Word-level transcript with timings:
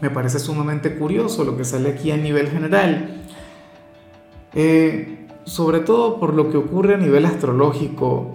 me 0.00 0.10
parece 0.10 0.38
sumamente 0.38 0.96
curioso 0.96 1.44
lo 1.44 1.56
que 1.56 1.64
sale 1.64 1.90
aquí 1.90 2.10
a 2.10 2.16
nivel 2.16 2.48
general. 2.48 3.22
Eh, 4.54 5.26
sobre 5.44 5.80
todo 5.80 6.20
por 6.20 6.34
lo 6.34 6.50
que 6.50 6.56
ocurre 6.56 6.94
a 6.94 6.98
nivel 6.98 7.24
astrológico. 7.24 8.34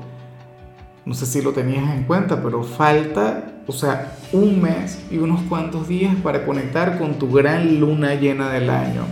No 1.05 1.13
sé 1.13 1.25
si 1.25 1.41
lo 1.41 1.51
tenías 1.51 1.93
en 1.93 2.03
cuenta, 2.03 2.41
pero 2.41 2.63
falta, 2.63 3.61
o 3.67 3.71
sea, 3.71 4.17
un 4.31 4.61
mes 4.61 5.03
y 5.11 5.17
unos 5.17 5.41
cuantos 5.43 5.87
días 5.87 6.15
para 6.23 6.45
conectar 6.45 6.97
con 6.97 7.19
tu 7.19 7.31
gran 7.31 7.79
luna 7.79 8.15
llena 8.15 8.49
del 8.49 8.69
año. 8.69 9.03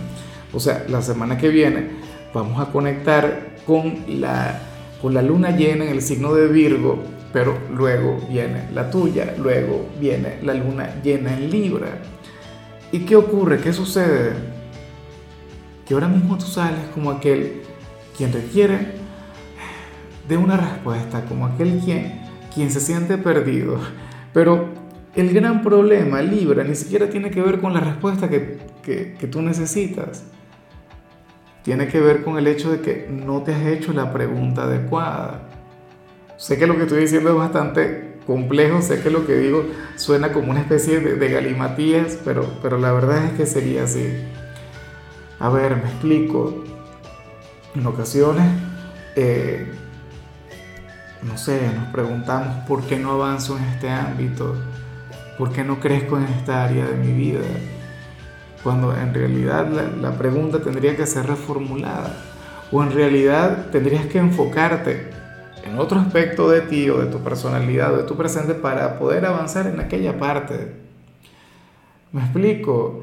O 0.52 0.60
sea, 0.60 0.84
la 0.88 1.02
semana 1.02 1.38
que 1.38 1.48
viene 1.48 1.90
vamos 2.32 2.60
a 2.60 2.72
conectar 2.72 3.56
con 3.66 3.98
la, 4.08 4.58
con 5.00 5.14
la 5.14 5.22
luna 5.22 5.50
llena 5.50 5.84
en 5.84 5.90
el 5.90 6.02
signo 6.02 6.34
de 6.34 6.48
Virgo, 6.48 6.98
pero 7.32 7.56
luego 7.70 8.18
viene 8.28 8.68
la 8.74 8.90
tuya, 8.90 9.34
luego 9.38 9.86
viene 10.00 10.38
la 10.42 10.54
luna 10.54 11.00
llena 11.02 11.36
en 11.36 11.50
Libra. 11.50 11.98
¿Y 12.92 13.00
qué 13.00 13.16
ocurre? 13.16 13.58
¿Qué 13.58 13.72
sucede? 13.72 14.34
Que 15.86 15.94
ahora 15.94 16.08
mismo 16.08 16.36
tú 16.36 16.44
sales 16.44 16.84
como 16.94 17.10
aquel 17.10 17.62
quien 18.16 18.32
requiere 18.32 18.78
de 20.28 20.36
una 20.36 20.58
respuesta, 20.58 21.24
como 21.24 21.46
aquel 21.46 21.80
quien, 21.82 22.20
quien 22.54 22.70
se 22.70 22.80
siente 22.80 23.16
perdido. 23.16 23.78
Pero 24.34 24.68
el 25.14 25.32
gran 25.32 25.62
problema, 25.62 26.20
Libra, 26.20 26.64
ni 26.64 26.74
siquiera 26.74 27.08
tiene 27.08 27.30
que 27.30 27.40
ver 27.40 27.60
con 27.60 27.72
la 27.72 27.80
respuesta 27.80 28.28
que, 28.28 28.58
que, 28.82 29.14
que 29.18 29.26
tú 29.26 29.40
necesitas. 29.40 30.24
Tiene 31.62 31.88
que 31.88 31.98
ver 31.98 32.22
con 32.22 32.36
el 32.36 32.46
hecho 32.46 32.70
de 32.70 32.80
que 32.80 33.08
no 33.10 33.42
te 33.42 33.54
has 33.54 33.64
hecho 33.66 33.94
la 33.94 34.12
pregunta 34.12 34.64
adecuada. 34.64 35.48
Sé 36.36 36.58
que 36.58 36.66
lo 36.66 36.76
que 36.76 36.82
estoy 36.82 37.00
diciendo 37.00 37.30
es 37.30 37.36
bastante 37.36 38.11
complejo, 38.26 38.82
sé 38.82 39.02
que 39.02 39.10
lo 39.10 39.26
que 39.26 39.34
digo 39.34 39.64
suena 39.96 40.32
como 40.32 40.50
una 40.50 40.60
especie 40.60 41.00
de, 41.00 41.28
galimatías, 41.28 42.18
pero, 42.24 42.58
pero 42.62 42.78
la 42.78 42.92
verdad 42.92 43.24
es 43.24 43.32
que 43.32 43.46
sería 43.46 43.84
así. 43.84 44.06
A 45.38 45.48
ver, 45.48 45.76
me 45.76 45.88
explico. 45.88 46.64
En 47.74 47.86
ocasiones, 47.86 48.44
eh, 49.16 49.72
no 51.22 51.38
sé, 51.38 51.70
nos 51.74 51.86
preguntamos 51.86 52.66
por 52.66 52.82
qué 52.82 52.98
no 52.98 53.12
avanzo 53.12 53.56
en 53.56 53.64
este 53.64 53.88
ámbito, 53.88 54.54
por 55.38 55.52
qué 55.52 55.64
no 55.64 55.80
crezco 55.80 56.18
en 56.18 56.24
esta 56.24 56.64
área 56.64 56.86
de 56.86 56.96
mi 56.96 57.12
vida, 57.12 57.40
cuando 58.62 58.94
en 58.94 59.14
realidad 59.14 59.70
la, 59.70 59.84
la 59.84 60.18
pregunta 60.18 60.60
tendría 60.60 60.96
que 60.96 61.06
ser 61.06 61.26
reformulada, 61.26 62.14
o 62.70 62.82
en 62.82 62.92
realidad 62.92 63.68
tendrías 63.70 64.04
que 64.06 64.18
enfocarte 64.18 65.21
en 65.64 65.78
otro 65.78 65.98
aspecto 66.00 66.48
de 66.48 66.62
ti 66.62 66.90
o 66.90 66.98
de 66.98 67.06
tu 67.06 67.18
personalidad 67.18 67.94
o 67.94 67.98
de 67.98 68.04
tu 68.04 68.16
presente 68.16 68.54
para 68.54 68.98
poder 68.98 69.24
avanzar 69.24 69.66
en 69.66 69.80
aquella 69.80 70.18
parte. 70.18 70.74
Me 72.12 72.20
explico. 72.20 73.02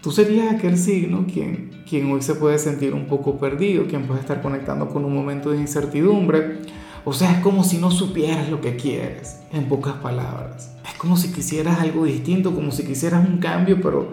Tú 0.00 0.10
serías 0.10 0.52
aquel 0.52 0.76
signo 0.76 1.26
quien, 1.32 1.70
quien 1.88 2.10
hoy 2.10 2.22
se 2.22 2.34
puede 2.34 2.58
sentir 2.58 2.92
un 2.92 3.06
poco 3.06 3.38
perdido, 3.38 3.86
quien 3.86 4.06
puede 4.06 4.20
estar 4.20 4.42
conectando 4.42 4.88
con 4.88 5.04
un 5.04 5.14
momento 5.14 5.50
de 5.50 5.58
incertidumbre. 5.58 6.58
O 7.04 7.12
sea, 7.12 7.32
es 7.32 7.38
como 7.38 7.64
si 7.64 7.78
no 7.78 7.90
supieras 7.90 8.48
lo 8.48 8.60
que 8.60 8.76
quieres, 8.76 9.40
en 9.52 9.68
pocas 9.68 9.94
palabras. 9.94 10.74
Es 10.84 10.94
como 10.94 11.16
si 11.16 11.32
quisieras 11.32 11.80
algo 11.80 12.04
distinto, 12.04 12.54
como 12.54 12.70
si 12.72 12.84
quisieras 12.84 13.26
un 13.26 13.38
cambio, 13.38 13.80
pero, 13.80 14.12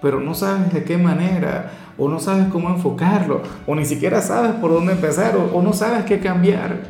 pero 0.00 0.20
no 0.20 0.34
sabes 0.34 0.72
de 0.72 0.84
qué 0.84 0.96
manera 0.96 1.70
o 1.98 2.08
no 2.08 2.18
sabes 2.18 2.46
cómo 2.48 2.68
enfocarlo, 2.70 3.42
o 3.66 3.74
ni 3.74 3.84
siquiera 3.84 4.22
sabes 4.22 4.52
por 4.52 4.72
dónde 4.72 4.92
empezar, 4.92 5.36
o, 5.36 5.62
no 5.62 5.72
sabes 5.72 6.04
qué 6.04 6.20
cambiar. 6.20 6.80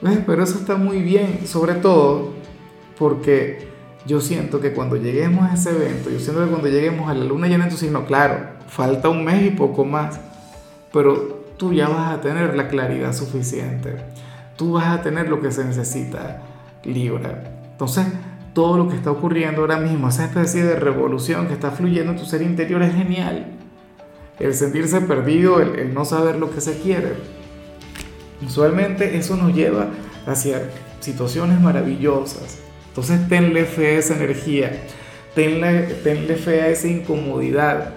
¿Ves? 0.00 0.20
Pero 0.26 0.44
eso 0.44 0.58
está 0.58 0.76
muy 0.76 1.02
bien, 1.02 1.46
sobre 1.46 1.74
todo 1.74 2.32
porque 2.98 3.68
yo 4.06 4.20
siento 4.20 4.60
que 4.60 4.72
cuando 4.72 4.96
lleguemos 4.96 5.50
a 5.50 5.54
ese 5.54 5.70
evento, 5.70 6.10
yo 6.10 6.18
siento 6.18 6.44
que 6.44 6.50
cuando 6.50 6.68
lleguemos 6.68 7.10
a 7.10 7.14
la 7.14 7.24
luna 7.24 7.46
llena 7.46 7.64
en 7.64 7.70
tu 7.70 7.76
signo, 7.76 8.06
claro, 8.06 8.38
falta 8.68 9.08
un 9.08 9.24
mes 9.24 9.46
y 9.46 9.50
poco 9.50 9.84
más, 9.84 10.20
pero 10.92 11.44
tú 11.56 11.72
ya 11.72 11.88
vas 11.88 12.12
a 12.12 12.20
tener 12.20 12.56
la 12.56 12.68
claridad 12.68 13.12
suficiente, 13.12 13.96
tú 14.56 14.72
vas 14.72 14.86
a 14.86 15.02
tener 15.02 15.28
lo 15.28 15.40
que 15.40 15.50
se 15.50 15.64
necesita, 15.64 16.42
Libra. 16.84 17.44
Entonces, 17.72 18.06
todo 18.58 18.76
lo 18.76 18.88
que 18.88 18.96
está 18.96 19.12
ocurriendo 19.12 19.60
ahora 19.60 19.78
mismo, 19.78 20.08
esa 20.08 20.24
especie 20.24 20.64
de 20.64 20.74
revolución 20.74 21.46
que 21.46 21.52
está 21.52 21.70
fluyendo 21.70 22.10
en 22.10 22.18
tu 22.18 22.24
ser 22.24 22.42
interior 22.42 22.82
es 22.82 22.92
genial 22.92 23.46
el 24.40 24.52
sentirse 24.52 25.00
perdido, 25.00 25.60
el, 25.60 25.94
no 25.94 26.04
saber 26.04 26.34
lo 26.34 26.50
que 26.50 26.60
se 26.60 26.80
quiere. 26.80 27.14
Usualmente 28.44 29.16
eso 29.16 29.36
nos 29.36 29.54
lleva 29.54 29.90
hacia 30.26 30.70
situaciones 30.98 31.60
maravillosas. 31.60 32.58
Entonces 32.88 33.28
tenle 33.28 33.64
fe 33.64 33.94
a 33.94 33.98
esa 34.00 34.16
energía, 34.16 34.72
tenle, 35.36 35.82
tenle 36.02 36.34
fe 36.34 36.62
a 36.62 36.68
esa 36.68 36.88
incomodidad, 36.88 37.94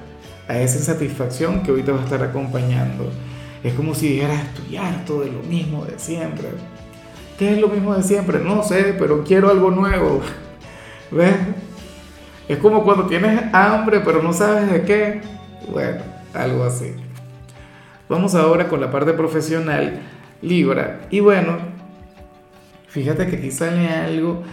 a 0.47 0.59
esa 0.59 0.77
insatisfacción 0.77 1.63
que 1.63 1.71
hoy 1.71 1.81
te 1.81 1.91
va 1.91 2.01
a 2.01 2.03
estar 2.03 2.21
acompañando. 2.21 3.09
Es 3.63 3.73
como 3.73 3.95
si 3.95 4.09
dijeras, 4.09 4.43
estoy 4.45 4.77
harto 4.77 5.21
de 5.21 5.31
lo 5.31 5.41
mismo 5.41 5.85
de 5.85 5.97
siempre. 5.97 6.49
¿Qué 7.39 7.53
es 7.53 7.59
lo 7.59 7.69
mismo 7.69 7.95
de 7.95 8.03
siempre? 8.03 8.37
No 8.37 8.61
sé, 8.61 8.95
pero 8.99 9.23
quiero 9.23 9.49
algo 9.49 9.71
nuevo. 9.71 10.21
¿Ves? 11.11 11.35
Es 12.47 12.57
como 12.57 12.83
cuando 12.83 13.05
tienes 13.05 13.53
hambre 13.53 14.01
pero 14.03 14.21
no 14.23 14.33
sabes 14.33 14.71
de 14.71 14.83
qué. 14.83 15.21
Bueno, 15.69 16.01
algo 16.33 16.63
así. 16.63 16.93
Vamos 18.09 18.35
ahora 18.35 18.67
con 18.67 18.81
la 18.81 18.91
parte 18.91 19.13
profesional, 19.13 20.01
Libra. 20.41 21.01
Y 21.09 21.19
bueno, 21.19 21.57
fíjate 22.87 23.27
que 23.27 23.37
aquí 23.37 23.51
sale 23.51 23.87
algo. 23.89 24.43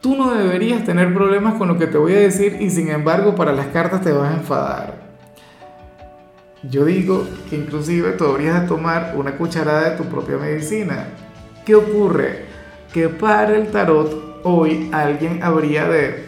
Tú 0.00 0.16
no 0.16 0.32
deberías 0.32 0.84
tener 0.84 1.12
problemas 1.12 1.54
con 1.54 1.68
lo 1.68 1.78
que 1.78 1.86
te 1.86 1.98
voy 1.98 2.12
a 2.14 2.20
decir 2.20 2.58
y 2.60 2.70
sin 2.70 2.88
embargo 2.90 3.34
para 3.34 3.52
las 3.52 3.66
cartas 3.66 4.02
te 4.02 4.12
vas 4.12 4.32
a 4.32 4.36
enfadar. 4.36 4.94
Yo 6.62 6.84
digo 6.84 7.26
que 7.48 7.56
inclusive 7.56 8.12
tú 8.12 8.24
deberías 8.24 8.66
tomar 8.66 9.14
una 9.16 9.32
cucharada 9.32 9.90
de 9.90 9.96
tu 9.96 10.04
propia 10.04 10.36
medicina. 10.36 11.06
¿Qué 11.64 11.74
ocurre? 11.74 12.44
Que 12.92 13.08
para 13.08 13.56
el 13.56 13.68
tarot 13.68 14.29
hoy 14.42 14.88
alguien 14.92 15.42
habría 15.42 15.88
de, 15.88 16.26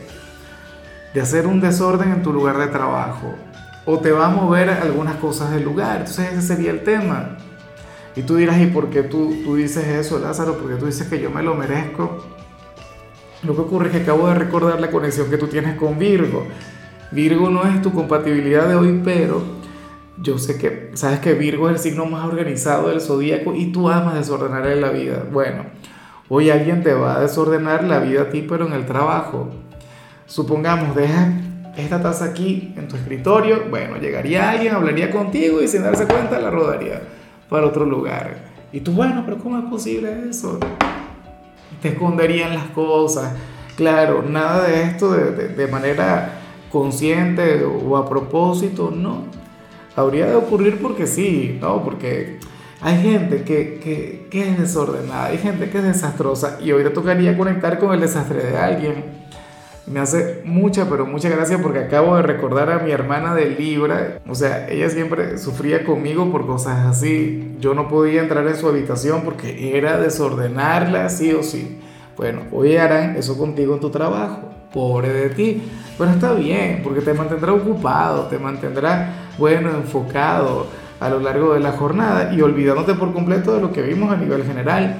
de 1.14 1.20
hacer 1.20 1.46
un 1.46 1.60
desorden 1.60 2.12
en 2.12 2.22
tu 2.22 2.32
lugar 2.32 2.58
de 2.58 2.68
trabajo 2.68 3.34
o 3.84 3.98
te 3.98 4.12
va 4.12 4.26
a 4.26 4.30
mover 4.30 4.70
algunas 4.70 5.16
cosas 5.16 5.50
del 5.50 5.64
lugar. 5.64 5.98
Entonces 5.98 6.32
ese 6.32 6.42
sería 6.42 6.70
el 6.70 6.82
tema. 6.84 7.36
Y 8.14 8.22
tú 8.22 8.36
dirás, 8.36 8.60
¿y 8.60 8.66
por 8.66 8.90
qué 8.90 9.02
tú, 9.02 9.34
tú 9.44 9.56
dices 9.56 9.86
eso, 9.86 10.18
Lázaro? 10.18 10.58
Porque 10.58 10.76
tú 10.76 10.86
dices 10.86 11.08
que 11.08 11.20
yo 11.20 11.30
me 11.30 11.42
lo 11.42 11.54
merezco. 11.54 12.24
Lo 13.42 13.54
que 13.54 13.60
ocurre 13.62 13.86
es 13.86 13.92
que 13.92 14.02
acabo 14.02 14.28
de 14.28 14.34
recordar 14.34 14.80
la 14.80 14.90
conexión 14.90 15.28
que 15.30 15.38
tú 15.38 15.48
tienes 15.48 15.76
con 15.76 15.98
Virgo. 15.98 16.46
Virgo 17.10 17.50
no 17.50 17.64
es 17.64 17.82
tu 17.82 17.92
compatibilidad 17.92 18.68
de 18.68 18.76
hoy, 18.76 19.00
pero 19.04 19.42
yo 20.22 20.38
sé 20.38 20.58
que, 20.58 20.90
sabes 20.94 21.18
que 21.20 21.34
Virgo 21.34 21.68
es 21.68 21.76
el 21.76 21.90
signo 21.90 22.06
más 22.06 22.24
organizado 22.24 22.88
del 22.88 23.00
zodíaco 23.00 23.54
y 23.54 23.72
tú 23.72 23.88
amas 23.90 24.14
desordenar 24.14 24.66
en 24.66 24.80
la 24.80 24.90
vida. 24.90 25.24
Bueno, 25.32 25.64
hoy 26.28 26.50
alguien 26.50 26.82
te 26.82 26.94
va 26.94 27.16
a 27.16 27.20
desordenar 27.20 27.84
la 27.84 27.98
vida 27.98 28.22
a 28.22 28.30
ti, 28.30 28.44
pero 28.48 28.66
en 28.66 28.72
el 28.72 28.86
trabajo. 28.86 29.50
Supongamos, 30.26 30.94
deja 30.94 31.32
esta 31.76 32.02
taza 32.02 32.26
aquí 32.26 32.74
en 32.76 32.88
tu 32.88 32.96
escritorio, 32.96 33.64
bueno, 33.70 33.96
llegaría 33.96 34.50
alguien, 34.50 34.74
hablaría 34.74 35.10
contigo 35.10 35.62
y 35.62 35.68
sin 35.68 35.82
darse 35.82 36.06
cuenta 36.06 36.38
la 36.38 36.50
rodaría 36.50 37.02
para 37.48 37.66
otro 37.66 37.84
lugar. 37.84 38.52
Y 38.72 38.80
tú, 38.80 38.92
bueno, 38.92 39.22
pero 39.24 39.38
¿cómo 39.38 39.58
es 39.58 39.64
posible 39.64 40.28
eso? 40.30 40.58
Te 41.80 41.88
esconderían 41.88 42.54
las 42.54 42.66
cosas. 42.68 43.34
Claro, 43.76 44.22
nada 44.22 44.66
de 44.66 44.82
esto 44.82 45.12
de, 45.12 45.48
de, 45.48 45.66
manera 45.66 46.40
consciente 46.70 47.64
o 47.64 47.96
a 47.96 48.08
propósito, 48.08 48.90
no. 48.94 49.24
Habría 49.96 50.26
de 50.26 50.34
ocurrir 50.34 50.80
porque 50.80 51.06
sí, 51.06 51.58
¿no? 51.60 51.82
Porque 51.82 52.38
hay 52.82 53.00
gente 53.00 53.42
que, 53.44 53.80
que, 53.82 54.26
que 54.30 54.50
es 54.50 54.58
desordenada, 54.58 55.26
hay 55.26 55.38
gente 55.38 55.70
que 55.70 55.78
es 55.78 55.84
desastrosa 55.84 56.58
y 56.60 56.72
hoy 56.72 56.82
te 56.82 56.90
tocaría 56.90 57.36
conectar 57.36 57.78
con 57.78 57.94
el 57.94 58.00
desastre 58.00 58.42
de 58.42 58.58
alguien 58.58 59.22
me 59.86 60.00
hace 60.00 60.42
mucha, 60.44 60.88
pero 60.88 61.06
mucha 61.06 61.28
gracia 61.28 61.58
porque 61.60 61.80
acabo 61.80 62.16
de 62.16 62.22
recordar 62.22 62.70
a 62.70 62.78
mi 62.78 62.92
hermana 62.92 63.34
de 63.34 63.50
Libra. 63.50 64.20
O 64.28 64.34
sea, 64.34 64.68
ella 64.68 64.88
siempre 64.88 65.38
sufría 65.38 65.84
conmigo 65.84 66.30
por 66.30 66.46
cosas 66.46 66.86
así. 66.86 67.56
Yo 67.58 67.74
no 67.74 67.88
podía 67.88 68.22
entrar 68.22 68.46
en 68.46 68.56
su 68.56 68.68
habitación 68.68 69.22
porque 69.24 69.76
era 69.76 69.98
desordenarla 69.98 71.08
sí 71.08 71.32
o 71.32 71.42
sí. 71.42 71.80
Bueno, 72.16 72.42
hoy 72.52 72.76
harán 72.76 73.16
eso 73.16 73.36
contigo 73.36 73.74
en 73.74 73.80
tu 73.80 73.90
trabajo. 73.90 74.50
pobre 74.72 75.12
de 75.12 75.30
ti. 75.30 75.62
Pero 75.98 76.10
está 76.10 76.32
bien, 76.32 76.80
porque 76.82 77.00
te 77.00 77.12
mantendrá 77.12 77.52
ocupado, 77.52 78.26
te 78.28 78.38
mantendrá, 78.38 79.28
bueno, 79.36 79.68
enfocado 79.70 80.66
a 81.04 81.10
lo 81.10 81.20
largo 81.20 81.54
de 81.54 81.60
la 81.60 81.72
jornada 81.72 82.32
y 82.32 82.40
olvidándote 82.40 82.94
por 82.94 83.12
completo 83.12 83.54
de 83.54 83.60
lo 83.60 83.72
que 83.72 83.82
vimos 83.82 84.12
a 84.12 84.16
nivel 84.16 84.44
general. 84.44 84.96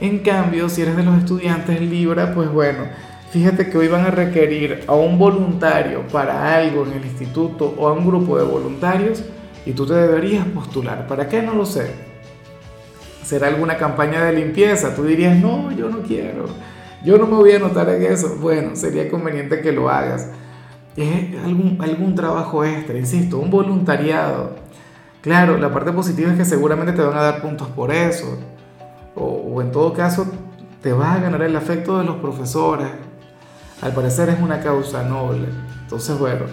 En 0.00 0.20
cambio, 0.20 0.68
si 0.68 0.82
eres 0.82 0.96
de 0.96 1.02
los 1.02 1.18
estudiantes 1.18 1.80
Libra, 1.80 2.32
pues 2.34 2.50
bueno, 2.50 2.84
fíjate 3.30 3.68
que 3.68 3.76
hoy 3.76 3.88
van 3.88 4.06
a 4.06 4.10
requerir 4.10 4.84
a 4.86 4.94
un 4.94 5.18
voluntario 5.18 6.06
para 6.08 6.56
algo 6.56 6.86
en 6.86 6.92
el 6.94 7.04
instituto 7.04 7.74
o 7.76 7.88
a 7.88 7.92
un 7.92 8.06
grupo 8.06 8.38
de 8.38 8.44
voluntarios 8.44 9.22
y 9.66 9.72
tú 9.72 9.86
te 9.86 9.94
deberías 9.94 10.46
postular. 10.46 11.06
¿Para 11.06 11.28
qué? 11.28 11.42
No 11.42 11.54
lo 11.54 11.66
sé. 11.66 11.90
¿Será 13.22 13.48
alguna 13.48 13.76
campaña 13.76 14.24
de 14.24 14.32
limpieza? 14.32 14.94
Tú 14.94 15.04
dirías, 15.04 15.36
no, 15.36 15.70
yo 15.72 15.88
no 15.88 16.00
quiero. 16.00 16.46
Yo 17.04 17.16
no 17.18 17.26
me 17.26 17.36
voy 17.36 17.52
a 17.52 17.56
anotar 17.56 17.88
en 17.90 18.02
eso. 18.02 18.36
Bueno, 18.40 18.74
sería 18.74 19.08
conveniente 19.10 19.60
que 19.60 19.72
lo 19.72 19.88
hagas. 19.88 20.28
Es 20.96 21.36
algún, 21.44 21.78
algún 21.80 22.14
trabajo 22.14 22.64
extra, 22.64 22.98
insisto, 22.98 23.38
un 23.38 23.50
voluntariado. 23.50 24.56
Claro, 25.20 25.58
la 25.58 25.72
parte 25.72 25.92
positiva 25.92 26.30
es 26.30 26.38
que 26.38 26.44
seguramente 26.44 26.92
te 26.92 27.02
van 27.02 27.16
a 27.16 27.22
dar 27.22 27.42
puntos 27.42 27.68
por 27.68 27.92
eso. 27.92 28.38
O, 29.14 29.60
en 29.60 29.70
todo 29.70 29.92
caso, 29.92 30.26
te 30.82 30.92
vas 30.92 31.18
a 31.18 31.20
ganar 31.20 31.42
el 31.42 31.54
afecto 31.56 31.98
de 31.98 32.04
los 32.04 32.16
profesores. 32.16 32.88
Al 33.82 33.92
parecer 33.92 34.30
es 34.30 34.40
una 34.40 34.60
causa 34.60 35.02
noble. 35.02 35.48
Entonces, 35.82 36.18
bueno, 36.18 36.46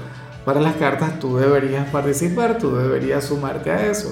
para 0.43 0.59
las 0.59 0.75
cartas 0.75 1.19
tú 1.19 1.37
deberías 1.37 1.89
participar, 1.89 2.57
tú 2.57 2.75
deberías 2.75 3.25
sumarte 3.25 3.71
a 3.71 3.85
eso. 3.85 4.11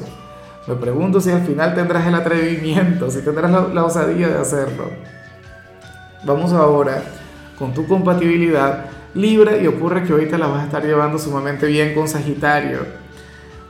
Me 0.68 0.75
pregunto 0.75 1.19
si 1.19 1.31
al 1.31 1.42
final 1.42 1.75
tendrás 1.75 2.08
el 2.08 2.16
atrevimiento, 2.16 3.12
si 3.12 3.22
tendrás 3.22 3.51
la, 3.51 3.84
osadía 3.84 4.30
de 4.30 4.40
hacerlo. 4.40 4.90
Vamos 6.24 6.54
ahora 6.54 7.04
con 7.58 7.74
tu 7.74 7.88
compatibilidad 7.88 8.86
Libra 9.13 9.56
y 9.58 9.66
ocurre 9.66 10.04
que 10.04 10.13
te 10.25 10.38
la 10.38 10.48
vas 10.48 10.63
a 10.63 10.66
estar 10.66 10.84
llevando 10.84 11.18
sumamente 11.18 11.68
bien 11.68 11.96
con 11.96 12.06
Sagitario. 12.06 12.80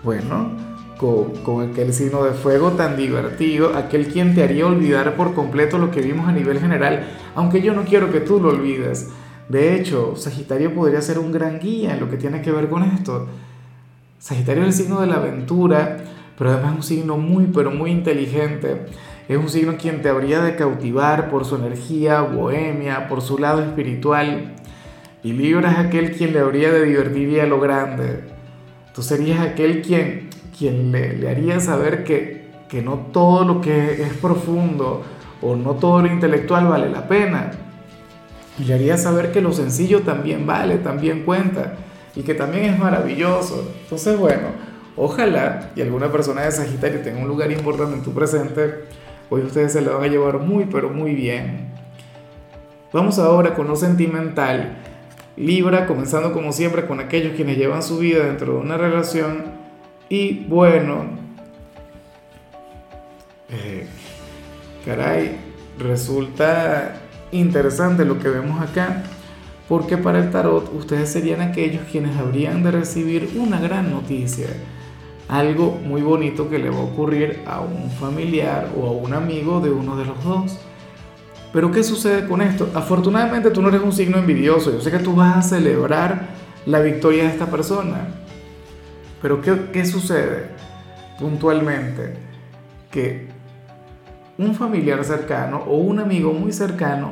Bueno, 0.01 0.64
con, 0.97 1.69
aquel 1.69 1.93
signo 1.93 2.23
de 2.23 2.31
fuego 2.31 2.71
tan 2.71 2.95
divertido, 2.95 3.75
aquel 3.75 4.07
quien 4.07 4.33
te 4.33 4.43
haría 4.43 4.65
olvidar 4.65 5.15
por 5.15 5.33
completo 5.33 5.77
lo 5.77 5.91
que 5.91 6.01
vimos 6.01 6.27
a 6.27 6.31
nivel 6.31 6.59
general, 6.59 7.07
aunque 7.35 7.61
yo 7.61 7.73
no 7.73 7.83
quiero 7.83 8.11
que 8.11 8.21
tú 8.21 8.39
lo 8.39 8.49
olvides. 8.49 9.09
De 9.49 9.75
hecho, 9.75 10.15
Sagitario 10.15 10.73
podría 10.73 11.01
ser 11.01 11.19
un 11.19 11.31
gran 11.31 11.59
guía 11.59 11.93
en 11.93 11.99
lo 11.99 12.09
que 12.09 12.17
tiene 12.17 12.41
que 12.41 12.51
ver 12.51 12.69
con 12.69 12.83
esto. 12.83 13.27
Sagitario 14.19 14.63
es 14.63 14.69
el 14.69 14.85
signo 14.85 15.01
de 15.01 15.07
la 15.07 15.15
aventura, 15.15 15.97
pero 16.37 16.51
además 16.51 16.71
es 16.71 16.77
un 16.77 16.83
signo 16.83 17.17
muy, 17.17 17.47
pero 17.47 17.71
muy 17.71 17.91
inteligente. 17.91 18.87
Es 19.27 19.37
un 19.37 19.49
signo 19.49 19.75
quien 19.77 20.01
te 20.01 20.09
habría 20.09 20.41
de 20.41 20.55
cautivar 20.55 21.29
por 21.29 21.45
su 21.45 21.55
energía 21.55 22.21
bohemia, 22.21 23.07
por 23.07 23.21
su 23.21 23.37
lado 23.37 23.61
espiritual. 23.61 24.55
Y 25.23 25.33
Libra 25.33 25.71
es 25.71 25.77
aquel 25.79 26.11
quien 26.11 26.33
le 26.33 26.39
habría 26.39 26.71
de 26.71 26.85
divertir 26.85 27.41
a 27.41 27.45
lo 27.45 27.59
grande. 27.59 28.23
Tú 28.93 29.01
serías 29.01 29.41
aquel 29.41 29.81
quien, 29.81 30.24
quien 30.57 30.91
le, 30.91 31.17
le 31.17 31.29
haría 31.29 31.59
saber 31.59 32.03
que, 32.03 32.45
que 32.69 32.81
no 32.81 33.07
todo 33.11 33.43
lo 33.45 33.61
que 33.61 34.01
es 34.01 34.13
profundo 34.13 35.03
o 35.41 35.55
no 35.55 35.73
todo 35.73 36.01
lo 36.01 36.07
intelectual 36.07 36.67
vale 36.67 36.89
la 36.89 37.07
pena 37.07 37.51
y 38.57 38.63
le 38.63 38.73
haría 38.73 38.97
saber 38.97 39.31
que 39.31 39.41
lo 39.41 39.51
sencillo 39.51 40.01
también 40.01 40.45
vale, 40.47 40.77
también 40.77 41.23
cuenta 41.23 41.75
y 42.15 42.21
que 42.21 42.33
también 42.33 42.65
es 42.65 42.79
maravilloso. 42.79 43.69
Entonces, 43.83 44.17
bueno, 44.17 44.47
ojalá 44.95 45.71
y 45.75 45.81
alguna 45.81 46.11
persona 46.11 46.43
de 46.43 46.51
Sagitario 46.51 47.01
tenga 47.01 47.19
un 47.19 47.27
lugar 47.27 47.51
importante 47.51 47.95
en 47.95 48.03
tu 48.03 48.13
presente, 48.13 48.85
hoy 49.29 49.41
ustedes 49.41 49.73
se 49.73 49.81
lo 49.81 49.95
van 49.95 50.03
a 50.03 50.07
llevar 50.07 50.39
muy, 50.39 50.65
pero 50.65 50.89
muy 50.89 51.13
bien. 51.13 51.69
Vamos 52.93 53.19
ahora 53.19 53.55
con 53.55 53.67
lo 53.67 53.75
sentimental. 53.75 54.77
Libra, 55.35 55.85
comenzando 55.85 56.31
como 56.31 56.53
siempre 56.53 56.85
con 56.85 57.01
aquellos 57.01 57.33
quienes 57.35 57.57
llevan 57.57 57.83
su 57.83 57.97
vida 57.97 58.23
dentro 58.25 58.53
de 58.53 58.59
una 58.59 58.77
relación. 58.77 59.64
Y 60.09 60.45
bueno, 60.45 61.05
eh, 63.49 63.87
caray, 64.85 65.37
resulta 65.79 67.01
interesante 67.31 68.05
lo 68.05 68.19
que 68.19 68.29
vemos 68.29 68.61
acá, 68.61 69.03
porque 69.67 69.97
para 69.97 70.19
el 70.19 70.29
tarot 70.29 70.71
ustedes 70.75 71.11
serían 71.11 71.41
aquellos 71.41 71.81
quienes 71.91 72.15
habrían 72.17 72.61
de 72.61 72.71
recibir 72.71 73.31
una 73.35 73.59
gran 73.59 73.89
noticia, 73.89 74.47
algo 75.27 75.71
muy 75.83 76.03
bonito 76.03 76.49
que 76.51 76.59
le 76.59 76.69
va 76.69 76.77
a 76.77 76.83
ocurrir 76.83 77.41
a 77.47 77.61
un 77.61 77.89
familiar 77.89 78.69
o 78.79 78.87
a 78.87 78.91
un 78.91 79.11
amigo 79.13 79.59
de 79.59 79.71
uno 79.71 79.97
de 79.97 80.05
los 80.05 80.23
dos. 80.23 80.59
Pero 81.51 81.71
¿qué 81.71 81.83
sucede 81.83 82.27
con 82.27 82.43
esto? 82.43 82.69
Afortunadamente 82.75 83.49
tú 83.49 83.61
no 83.61 83.69
eres 83.69 83.81
un 83.81 83.93
signo 83.93 84.17
envidioso, 84.17 84.71
yo 84.71 84.81
sé 84.81 84.91
que 84.91 84.99
tú 84.99 85.15
vas 85.15 85.37
a 85.37 85.41
celebrar 85.41 86.27
la 86.67 86.79
victoria 86.81 87.23
de 87.23 87.29
esta 87.29 87.47
persona. 87.47 88.24
Pero 89.25 89.41
¿qué, 89.41 89.71
qué 89.73 89.83
sucede 89.87 90.49
puntualmente? 91.17 92.13
Que 92.91 93.27
un 94.37 94.53
familiar 94.53 95.03
cercano 95.03 95.63
o 95.65 95.77
un 95.77 95.97
amigo 95.97 96.31
muy 96.31 96.53
cercano 96.53 97.11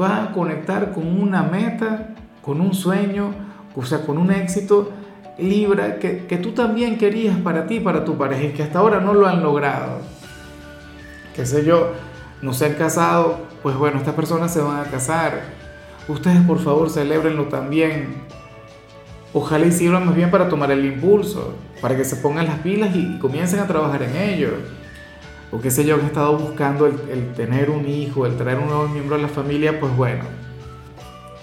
va 0.00 0.22
a 0.22 0.32
conectar 0.32 0.92
con 0.92 1.20
una 1.20 1.42
meta, 1.42 2.14
con 2.42 2.60
un 2.60 2.74
sueño, 2.74 3.34
o 3.74 3.84
sea, 3.84 4.06
con 4.06 4.18
un 4.18 4.30
éxito 4.30 4.92
Libra 5.36 5.98
que, 5.98 6.26
que 6.26 6.36
tú 6.36 6.52
también 6.52 6.96
querías 6.96 7.36
para 7.38 7.66
ti, 7.66 7.80
para 7.80 8.04
tu 8.04 8.16
pareja 8.16 8.44
y 8.44 8.52
que 8.52 8.62
hasta 8.62 8.78
ahora 8.78 9.00
no 9.00 9.12
lo 9.12 9.26
han 9.26 9.42
logrado. 9.42 9.98
Qué 11.34 11.44
sé 11.44 11.64
yo, 11.64 11.90
no 12.40 12.52
se 12.52 12.66
han 12.66 12.74
casado, 12.74 13.36
pues 13.64 13.76
bueno, 13.76 13.98
estas 13.98 14.14
personas 14.14 14.52
se 14.52 14.60
van 14.60 14.78
a 14.78 14.84
casar. 14.84 15.40
Ustedes 16.06 16.40
por 16.42 16.60
favor 16.60 16.88
celebrenlo 16.88 17.46
también. 17.46 18.37
Ojalá 19.32 19.66
y 19.66 19.72
sirvan 19.72 20.06
más 20.06 20.16
bien 20.16 20.30
para 20.30 20.48
tomar 20.48 20.70
el 20.70 20.84
impulso, 20.84 21.54
para 21.80 21.96
que 21.96 22.04
se 22.04 22.16
pongan 22.16 22.46
las 22.46 22.60
pilas 22.60 22.94
y 22.94 23.18
comiencen 23.18 23.60
a 23.60 23.66
trabajar 23.66 24.02
en 24.02 24.16
ello 24.16 24.50
o 25.50 25.60
qué 25.60 25.70
sé 25.70 25.84
yo, 25.84 25.96
que 25.96 26.04
he 26.04 26.06
estado 26.06 26.36
buscando 26.36 26.86
el, 26.86 27.32
tener 27.34 27.70
un 27.70 27.88
hijo, 27.88 28.26
el 28.26 28.36
traer 28.36 28.58
un 28.58 28.66
nuevo 28.66 28.88
miembro 28.88 29.16
de 29.16 29.22
la 29.22 29.28
familia, 29.28 29.80
pues 29.80 29.96
bueno, 29.96 30.24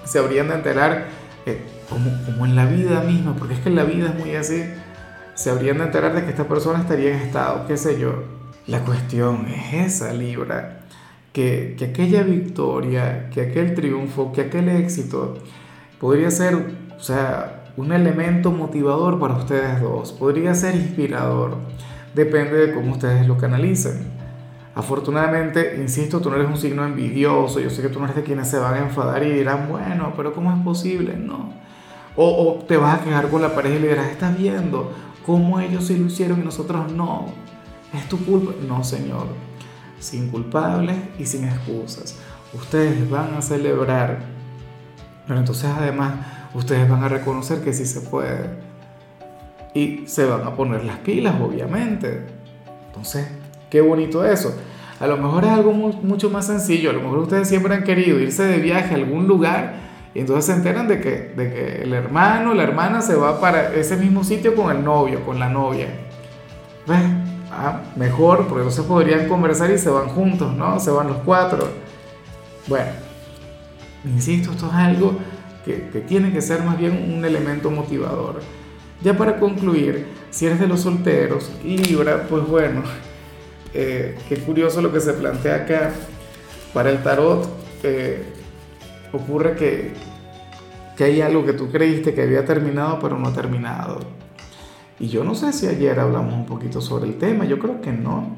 se 0.03 0.19
habrían 0.19 0.47
de 0.47 0.55
enterar, 0.55 1.07
eh, 1.45 1.61
como, 1.89 2.11
como 2.25 2.45
en 2.45 2.55
la 2.55 2.65
vida 2.65 3.01
misma, 3.01 3.35
porque 3.35 3.55
es 3.55 3.59
que 3.61 3.69
en 3.69 3.75
la 3.75 3.83
vida 3.83 4.09
es 4.09 4.15
muy 4.15 4.35
así, 4.35 4.63
se 5.33 5.49
habrían 5.49 5.79
de 5.79 5.85
enterar 5.85 6.13
de 6.13 6.23
que 6.23 6.29
esta 6.29 6.47
persona 6.47 6.79
estaría 6.79 7.15
en 7.15 7.21
estado, 7.21 7.65
qué 7.67 7.77
sé 7.77 7.99
yo. 7.99 8.23
La 8.67 8.79
cuestión 8.79 9.47
es 9.47 9.93
esa, 9.95 10.13
Libra, 10.13 10.81
que, 11.33 11.75
que 11.77 11.85
aquella 11.85 12.23
victoria, 12.23 13.29
que 13.31 13.41
aquel 13.41 13.73
triunfo, 13.73 14.31
que 14.31 14.41
aquel 14.41 14.69
éxito 14.69 15.35
podría 15.99 16.31
ser, 16.31 16.55
o 16.55 16.99
sea, 17.01 17.64
un 17.77 17.91
elemento 17.91 18.51
motivador 18.51 19.19
para 19.19 19.35
ustedes 19.35 19.81
dos, 19.81 20.11
podría 20.11 20.53
ser 20.55 20.75
inspirador 20.75 21.57
depende 22.15 22.67
de 22.67 22.73
cómo 22.73 22.93
ustedes 22.93 23.27
lo 23.27 23.37
canalicen. 23.37 24.15
Afortunadamente, 24.73 25.77
insisto, 25.79 26.19
tú 26.19 26.29
no 26.29 26.37
eres 26.37 26.47
un 26.47 26.57
signo 26.57 26.85
envidioso, 26.85 27.59
yo 27.59 27.69
sé 27.69 27.81
que 27.81 27.89
tú 27.89 27.99
no 27.99 28.05
eres 28.05 28.17
de 28.17 28.23
quienes 28.23 28.49
se 28.49 28.57
van 28.57 28.73
a 28.73 28.79
enfadar 28.79 29.23
y 29.23 29.31
dirán, 29.31 29.67
bueno, 29.69 30.13
pero 30.17 30.33
¿cómo 30.33 30.51
es 30.51 30.61
posible? 30.63 31.15
No. 31.15 31.53
O, 32.15 32.25
o 32.25 32.63
te 32.63 32.77
vas 32.77 32.99
a 32.99 33.03
quejar 33.03 33.29
con 33.29 33.41
la 33.41 33.53
pareja 33.53 33.75
y 33.75 33.79
le 33.79 33.89
dirás, 33.89 34.07
estás 34.07 34.37
viendo 34.37 34.91
cómo 35.25 35.59
ellos 35.59 35.85
sí 35.85 35.97
lo 35.97 36.07
hicieron 36.07 36.41
y 36.41 36.43
nosotros 36.43 36.91
no. 36.91 37.25
Es 37.93 38.07
tu 38.09 38.17
culpa. 38.25 38.53
No, 38.67 38.83
señor. 38.83 39.27
Sin 39.99 40.29
culpables 40.29 40.97
y 41.19 41.25
sin 41.25 41.45
excusas. 41.45 42.17
Ustedes 42.53 43.09
van 43.09 43.33
a 43.33 43.41
celebrar, 43.41 44.19
pero 45.25 45.39
entonces 45.39 45.69
además 45.77 46.13
ustedes 46.55 46.89
van 46.89 47.03
a 47.03 47.09
reconocer 47.09 47.59
que 47.59 47.73
sí 47.73 47.85
se 47.85 48.01
puede 48.01 48.49
y 49.73 50.07
se 50.07 50.25
van 50.25 50.43
a 50.43 50.55
poner 50.55 50.85
las 50.85 50.97
pilas, 50.99 51.35
obviamente. 51.39 52.21
Entonces, 52.87 53.27
qué 53.69 53.81
bonito 53.81 54.25
eso. 54.25 54.55
A 54.99 55.07
lo 55.07 55.17
mejor 55.17 55.43
es 55.43 55.51
algo 55.51 55.73
mucho 55.73 56.29
más 56.29 56.47
sencillo, 56.47 56.89
a 56.89 56.93
lo 56.93 57.01
mejor 57.01 57.19
ustedes 57.19 57.49
siempre 57.49 57.75
han 57.75 57.83
querido 57.83 58.17
irse 58.17 58.43
de 58.43 58.59
viaje 58.59 58.93
a 58.93 58.97
algún 58.97 59.27
lugar 59.27 59.73
y 60.13 60.19
entonces 60.21 60.45
se 60.45 60.53
enteran 60.53 60.87
de 60.87 61.01
que, 61.01 61.33
de 61.35 61.53
que 61.53 61.81
el 61.83 61.91
hermano, 61.91 62.53
la 62.53 62.63
hermana 62.63 63.01
se 63.01 63.15
va 63.15 63.41
para 63.41 63.73
ese 63.73 63.97
mismo 63.97 64.23
sitio 64.23 64.55
con 64.55 64.73
el 64.73 64.81
novio, 64.81 65.25
con 65.25 65.37
la 65.37 65.49
novia. 65.49 65.89
Ah, 67.51 67.81
mejor, 67.97 68.47
porque 68.47 68.59
entonces 68.59 68.85
podrían 68.85 69.27
conversar 69.27 69.69
y 69.71 69.77
se 69.77 69.89
van 69.89 70.07
juntos, 70.07 70.53
¿no? 70.55 70.79
Se 70.79 70.91
van 70.91 71.07
los 71.07 71.17
cuatro. 71.17 71.67
Bueno, 72.67 72.91
insisto, 74.05 74.51
esto 74.51 74.67
es 74.67 74.73
algo 74.73 75.17
que, 75.65 75.89
que 75.89 76.01
tiene 76.01 76.31
que 76.31 76.41
ser 76.41 76.63
más 76.63 76.77
bien 76.77 77.13
un 77.13 77.25
elemento 77.25 77.71
motivador. 77.71 78.39
Ya 79.01 79.17
para 79.17 79.39
concluir, 79.39 80.05
si 80.29 80.45
eres 80.45 80.59
de 80.59 80.67
los 80.67 80.81
solteros, 80.81 81.51
Libra, 81.63 82.25
pues 82.29 82.47
bueno, 82.47 82.83
eh, 83.73 84.17
qué 84.29 84.37
curioso 84.37 84.81
lo 84.81 84.91
que 84.91 84.99
se 84.99 85.13
plantea 85.13 85.55
acá. 85.55 85.91
Para 86.73 86.89
el 86.89 87.01
tarot 87.03 87.47
eh, 87.83 88.23
ocurre 89.13 89.55
que, 89.55 89.93
que 90.97 91.03
hay 91.03 91.21
algo 91.21 91.45
que 91.45 91.53
tú 91.53 91.71
creíste 91.71 92.13
que 92.13 92.23
había 92.23 92.45
terminado, 92.45 92.99
pero 92.99 93.17
no 93.17 93.27
ha 93.27 93.33
terminado. 93.33 93.99
Y 94.99 95.07
yo 95.07 95.23
no 95.23 95.35
sé 95.35 95.51
si 95.51 95.67
ayer 95.67 95.99
hablamos 95.99 96.33
un 96.33 96.45
poquito 96.45 96.79
sobre 96.81 97.05
el 97.05 97.17
tema, 97.17 97.45
yo 97.45 97.59
creo 97.59 97.81
que 97.81 97.91
no. 97.91 98.35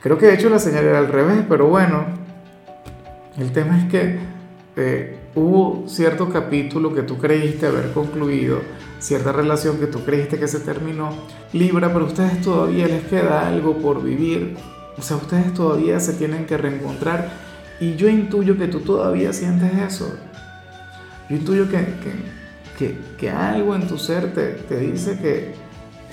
Creo 0.00 0.18
que 0.18 0.26
de 0.26 0.34
hecho 0.34 0.48
la 0.48 0.58
señal 0.58 0.84
era 0.84 0.98
al 0.98 1.08
revés, 1.08 1.44
pero 1.48 1.66
bueno, 1.66 2.04
el 3.36 3.52
tema 3.52 3.78
es 3.78 3.90
que 3.90 4.18
eh, 4.76 5.18
hubo 5.34 5.84
cierto 5.88 6.28
capítulo 6.30 6.94
que 6.94 7.02
tú 7.02 7.18
creíste 7.18 7.66
haber 7.66 7.92
concluido, 7.92 8.60
cierta 8.98 9.32
relación 9.32 9.78
que 9.78 9.86
tú 9.86 10.04
creíste 10.04 10.38
que 10.38 10.48
se 10.48 10.60
terminó, 10.60 11.10
Libra, 11.52 11.92
pero 11.92 12.04
a 12.04 12.08
ustedes 12.08 12.40
todavía 12.40 12.86
les 12.86 13.04
queda 13.04 13.48
algo 13.48 13.78
por 13.78 14.02
vivir, 14.02 14.56
o 14.96 15.02
sea, 15.02 15.16
ustedes 15.16 15.52
todavía 15.54 15.98
se 16.00 16.12
tienen 16.12 16.46
que 16.46 16.56
reencontrar 16.56 17.30
y 17.80 17.96
yo 17.96 18.08
intuyo 18.08 18.56
que 18.56 18.68
tú 18.68 18.80
todavía 18.80 19.32
sientes 19.32 19.72
eso. 19.76 20.14
Yo 21.28 21.36
intuyo 21.36 21.68
que, 21.68 21.86
que, 22.78 22.98
que, 23.18 23.30
algo 23.30 23.74
en 23.74 23.88
tu 23.88 23.98
ser 23.98 24.32
te, 24.34 24.52
te 24.52 24.78
dice 24.78 25.18
que, 25.18 25.54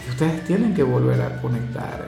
que 0.03 0.09
ustedes 0.09 0.43
tienen 0.45 0.73
que 0.73 0.83
volver 0.83 1.21
a 1.21 1.41
conectar. 1.41 2.07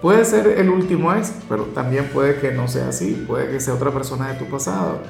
Puede 0.00 0.24
ser 0.24 0.46
el 0.58 0.70
último 0.70 1.12
ex, 1.12 1.32
pero 1.48 1.64
también 1.66 2.06
puede 2.12 2.40
que 2.40 2.52
no 2.52 2.68
sea 2.68 2.88
así, 2.88 3.24
puede 3.26 3.50
que 3.50 3.60
sea 3.60 3.74
otra 3.74 3.90
persona 3.90 4.28
de 4.28 4.38
tu 4.38 4.46
pasado. 4.46 5.02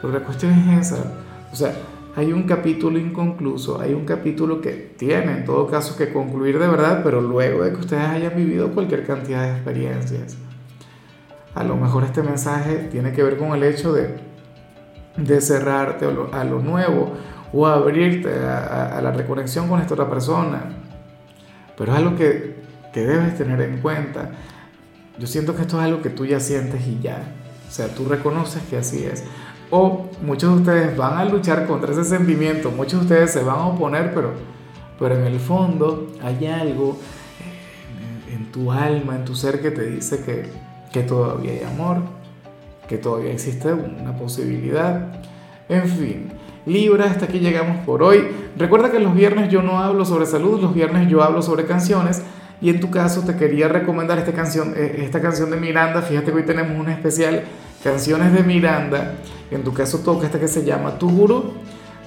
Pero 0.00 0.12
la 0.12 0.20
cuestión 0.20 0.52
es 0.52 0.92
esa. 0.92 1.04
O 1.52 1.56
sea, 1.56 1.72
hay 2.18 2.32
un 2.32 2.44
capítulo 2.44 2.98
inconcluso, 2.98 3.80
hay 3.80 3.94
un 3.94 4.04
capítulo 4.04 4.60
que 4.60 4.72
tiene 4.96 5.32
en 5.32 5.44
todo 5.44 5.68
caso 5.68 5.96
que 5.96 6.12
concluir 6.12 6.58
de 6.58 6.66
verdad, 6.66 7.02
pero 7.04 7.20
luego 7.20 7.62
de 7.62 7.70
que 7.70 7.76
ustedes 7.76 8.08
hayan 8.08 8.34
vivido 8.34 8.72
cualquier 8.72 9.06
cantidad 9.06 9.44
de 9.44 9.52
experiencias. 9.52 10.36
A 11.54 11.62
lo 11.62 11.76
mejor 11.76 12.04
este 12.04 12.22
mensaje 12.22 12.88
tiene 12.90 13.12
que 13.12 13.22
ver 13.22 13.36
con 13.36 13.52
el 13.52 13.62
hecho 13.62 13.92
de, 13.92 14.16
de 15.16 15.40
cerrarte 15.40 16.06
a 16.06 16.44
lo, 16.44 16.60
nuevo 16.60 17.12
o 17.52 17.66
abrirte 17.66 18.30
a, 18.32 19.00
la 19.00 19.12
reconexión 19.12 19.68
con 19.68 19.80
esta 19.80 19.94
otra 19.94 20.08
persona. 20.08 20.62
Pero 21.76 21.92
es 21.92 21.98
algo 21.98 22.16
que, 22.16 22.56
que 22.92 23.00
debes 23.06 23.36
tener 23.36 23.60
en 23.60 23.78
cuenta. 23.78 24.30
Yo 25.18 25.26
siento 25.26 25.54
que 25.54 25.62
esto 25.62 25.78
es 25.78 25.84
algo 25.84 26.02
que 26.02 26.10
tú 26.10 26.26
ya 26.26 26.40
sientes 26.40 26.86
y 26.86 26.98
ya. 27.00 27.22
O 27.68 27.70
sea, 27.70 27.88
tú 27.88 28.06
reconoces 28.06 28.62
que 28.64 28.76
así 28.76 29.04
es. 29.04 29.24
O 29.70 30.06
muchos 30.22 30.54
de 30.54 30.60
ustedes 30.60 30.96
van 30.96 31.18
a 31.18 31.24
luchar 31.24 31.66
contra 31.66 31.92
ese 31.92 32.04
sentimiento, 32.04 32.70
muchos 32.70 33.00
de 33.00 33.06
ustedes 33.06 33.32
se 33.32 33.42
van 33.42 33.58
a 33.58 33.66
oponer, 33.66 34.14
pero, 34.14 34.32
pero 34.98 35.14
en 35.16 35.24
el 35.24 35.38
fondo 35.38 36.06
hay 36.22 36.46
algo 36.46 36.96
en, 38.32 38.50
tu 38.50 38.72
alma, 38.72 39.16
en 39.16 39.24
tu 39.24 39.34
ser 39.34 39.60
que 39.60 39.70
te 39.70 39.82
dice 39.82 40.24
que, 40.24 40.46
que 40.90 41.02
todavía 41.02 41.52
hay 41.52 41.62
amor, 41.64 41.98
que 42.88 42.96
todavía 42.96 43.32
existe 43.32 43.72
una 43.72 44.16
posibilidad. 44.16 45.12
En 45.68 45.86
fin, 45.86 46.32
Libra, 46.64 47.06
hasta 47.06 47.26
aquí 47.26 47.38
llegamos 47.38 47.84
por 47.84 48.02
hoy. 48.02 48.26
Recuerda 48.56 48.90
que 48.90 48.98
los 48.98 49.14
viernes 49.14 49.50
yo 49.50 49.62
no 49.62 49.78
hablo 49.78 50.06
sobre 50.06 50.24
salud, 50.24 50.60
los 50.60 50.74
viernes 50.74 51.08
yo 51.10 51.22
hablo 51.22 51.42
sobre 51.42 51.66
canciones. 51.66 52.22
Y 52.60 52.70
en 52.70 52.80
tu 52.80 52.90
caso 52.90 53.22
te 53.22 53.36
quería 53.36 53.68
recomendar 53.68 54.18
esta 54.18 54.32
canción, 54.32 54.74
eh, 54.76 55.00
esta 55.04 55.20
canción 55.20 55.50
de 55.50 55.56
Miranda. 55.56 56.02
Fíjate 56.02 56.32
que 56.32 56.38
hoy 56.38 56.42
tenemos 56.44 56.78
un 56.78 56.88
especial 56.88 57.44
canciones 57.82 58.32
de 58.32 58.42
Miranda. 58.42 59.14
En 59.50 59.62
tu 59.62 59.72
caso 59.72 59.98
toca 59.98 60.26
esta 60.26 60.40
que 60.40 60.48
se 60.48 60.64
llama 60.64 60.98
Tu 60.98 61.08
Guru. 61.08 61.54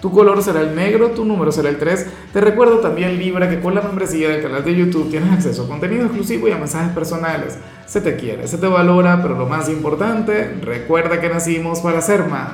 Tu 0.02 0.12
color 0.12 0.42
será 0.42 0.62
el 0.62 0.76
negro, 0.76 1.12
tu 1.12 1.24
número 1.24 1.52
será 1.52 1.70
el 1.70 1.78
3. 1.78 2.08
Te 2.34 2.42
recuerdo 2.42 2.80
también, 2.80 3.20
Libra, 3.20 3.48
que 3.48 3.60
con 3.60 3.76
la 3.76 3.82
membresía 3.82 4.30
del 4.30 4.42
canal 4.42 4.64
de 4.64 4.76
YouTube 4.76 5.12
tienes 5.12 5.32
acceso 5.32 5.64
a 5.64 5.68
contenido 5.68 6.06
exclusivo 6.06 6.48
y 6.48 6.52
a 6.52 6.58
mensajes 6.58 6.92
personales. 6.92 7.60
Se 7.86 8.02
te 8.02 8.16
quiere, 8.16 8.48
se 8.48 8.58
te 8.58 8.66
valora, 8.66 9.22
pero 9.22 9.38
lo 9.38 9.46
más 9.46 9.70
importante, 9.70 10.56
recuerda 10.60 11.22
que 11.22 11.30
nacimos 11.30 11.82
para 11.82 12.02
ser 12.02 12.26
más. 12.26 12.54